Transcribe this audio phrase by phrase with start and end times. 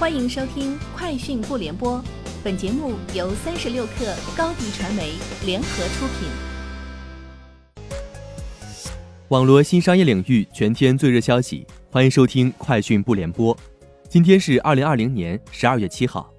[0.00, 1.98] 欢迎收听《快讯不联播》，
[2.42, 5.12] 本节目由三十六克高低传媒
[5.44, 6.26] 联合出品。
[9.28, 13.54] 网络新商业领域全天最热消息，欢迎收听《快讯不联播》。
[14.08, 16.32] 今天是二零二零年十二月七号。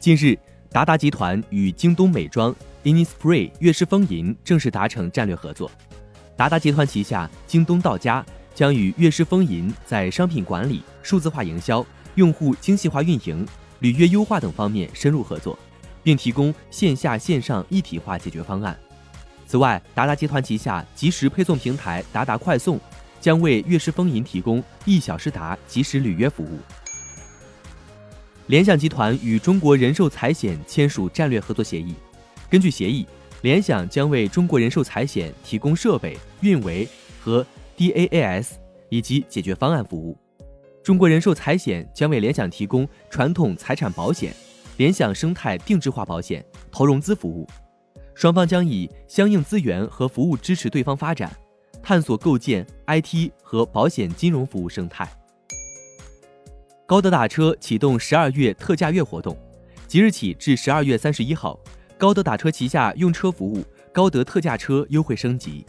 [0.00, 0.36] 近日，
[0.70, 2.52] 达达集团与京东美妆、
[2.82, 5.70] Innisfree、悦诗风吟正式达成战略合作。
[6.36, 8.26] 达达集团旗下京东到家。
[8.54, 11.84] 将与悦诗风吟在商品管理、数字化营销、
[12.14, 13.46] 用户精细化运营、
[13.80, 15.58] 履约优化等方面深入合作，
[16.02, 18.78] 并提供线下线上一体化解决方案。
[19.46, 22.80] 此外，达达集团旗下即时配送平台达达快送
[23.20, 26.58] 将为悦诗风吟提供一小时达即时履约服务。
[28.46, 31.94] 联想集团与中国人寿财险签署战略合作协议，
[32.48, 33.06] 根据协议，
[33.42, 36.88] 联想将为中国人寿财险提供设备、运维
[37.20, 37.44] 和。
[37.76, 38.52] DAAS
[38.88, 40.16] 以及解决方案服务，
[40.82, 44.34] 中国人寿财险将为联想提供传统财产保险、
[44.76, 47.46] 联想生态定制化保险、投融资服务。
[48.14, 51.36] 双方将以相应资源和服务支持对方发展，
[51.82, 55.08] 探索构建 IT 和保险金融服务生态。
[56.86, 59.36] 高德打车启动十二月特价月活动，
[59.88, 61.58] 即日起至十二月三十一号，
[61.98, 65.66] 高德打车旗下用车服务高德特价车优惠升级。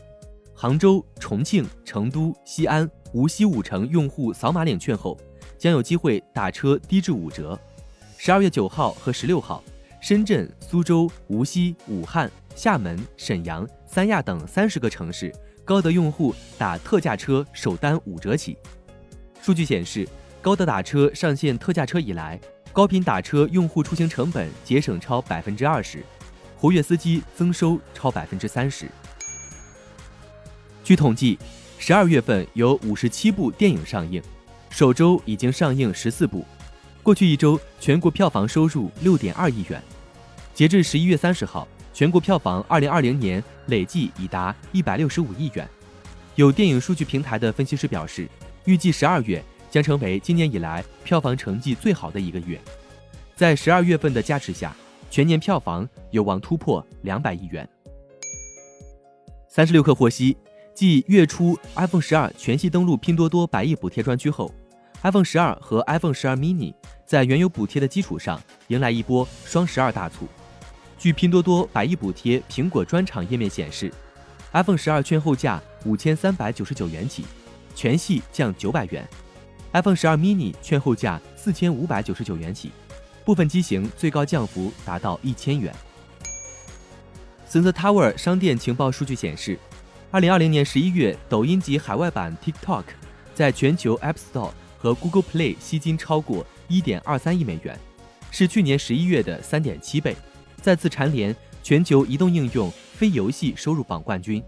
[0.58, 5.20] 杭州、重庆、成都、西安、无锡五城用户扫码领券后，
[5.58, 7.60] 将有机会打车低至五折。
[8.18, 9.62] 十二月九号和十六号，
[10.00, 15.30] 深圳、苏州、无锡、武汉、厦门、沈阳、三亚等三十个城市
[15.66, 18.58] 高德用户打特价车首单五折起。
[19.42, 20.08] 数据显示，
[20.42, 22.40] 高德打车上线特价车以来，
[22.72, 26.02] 高频打车用户出行成本节省超百分之二十，
[26.58, 28.90] 活跃司机增收超百分之三十。
[30.86, 31.36] 据统计，
[31.80, 34.22] 十二月份有五十七部电影上映，
[34.70, 36.46] 首周已经上映十四部。
[37.02, 39.82] 过去一周，全国票房收入六点二亿元。
[40.54, 45.68] 截至十一月三十号，全国票房二零二零年累计已达一百六十五亿元。
[46.36, 48.30] 有电影数据平台的分析师表示，
[48.66, 52.62] 预计十二月将成为今年以来票房成绩最好的一个月。
[53.36, 54.76] 在十二月份的加持下，
[55.10, 57.68] 全年票房有望突破两百亿元。
[59.50, 60.38] 三十六氪获悉。
[60.76, 64.54] 继月初 iPhone 十二全系登陆拼多多百亿补贴专区后
[65.04, 66.74] ，iPhone 十二和 iPhone 十二 mini
[67.06, 68.38] 在原有补贴的基础上
[68.68, 70.28] 迎来一波双十二大促。
[70.98, 73.90] 据拼多多百亿补贴苹果专场页面显示
[74.52, 77.24] ，iPhone 十二券后价五千三百九十九元起，
[77.74, 79.08] 全系降九百元
[79.72, 82.74] ；iPhone 十二 mini 券后价四千五百九十九元起，
[83.24, 85.74] 部分机型最高降幅达到一千元。
[87.50, 89.58] Sensor Tower 商店情报数据显示。
[90.16, 92.86] 二零二零年十一月，抖音及海外版 TikTok
[93.34, 97.78] 在全球 App Store 和 Google Play 吸金超过一点二三亿美元，
[98.32, 100.16] 是去年十一月的三点七倍，
[100.62, 104.42] 再次蝉联全球移动应用非游戏收入榜冠军。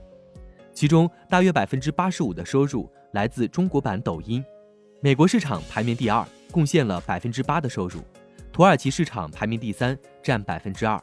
[0.71, 4.41] 其中，大约百分之八十五的收入来自中国版抖音，
[5.01, 7.99] 美国市场排名第二，贡献了百分之八的收入，
[8.53, 10.97] 土耳其市场排名第三，占百分之二。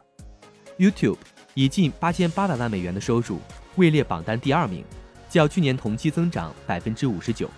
[0.78, 1.18] YouTube
[1.52, 3.38] 以近八千八百万美元的收入。
[3.76, 4.84] 位列榜单第二名，
[5.28, 7.50] 较去年同期增长百分之五十九。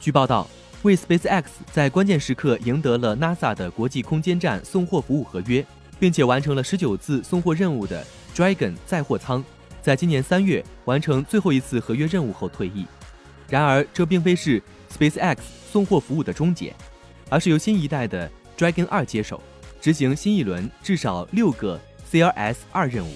[0.00, 0.46] 据报道，
[0.82, 5.64] 为 SpaceX 在关键时刻赢得了 NASA 的国际空间站送货服务合约，
[5.98, 9.44] 并且完成了十九次送货任务的 Dragon 载货舱，
[9.82, 12.86] 在今年三月完成最后一次合约任务后退役。
[13.48, 14.62] 然而，这并非是
[14.96, 15.38] SpaceX
[15.72, 16.74] 送货服务的终结，
[17.28, 19.42] 而是由新一代的 Dragon 二接手，
[19.80, 21.80] 执行新一轮至少六个
[22.12, 23.12] CLS 二任务。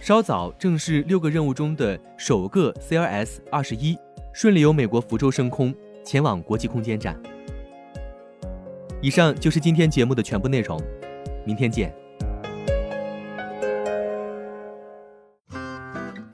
[0.00, 3.94] 稍早，正是六个任务中的首个 CLS 二十一，
[4.32, 7.20] 顺利由美国福州升空，前往国际空间站。
[9.02, 10.82] 以上就是今天节目的全部内容，
[11.44, 11.94] 明天见。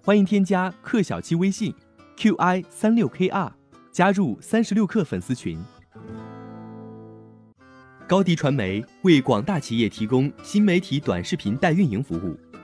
[0.00, 1.75] 欢迎添加克小七微信
[2.16, 3.50] qi 三六 kr，
[3.91, 5.59] 加入三十六氪粉丝群。
[8.07, 12.39] 高迪传媒为广大企业提供新媒体短视频代运营服务。